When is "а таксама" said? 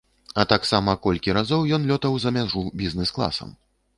0.43-0.95